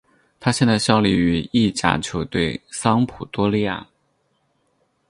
[0.39, 3.87] 他现在效力于意甲球队桑普多利亚。